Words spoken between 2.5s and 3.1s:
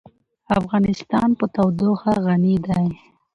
دی.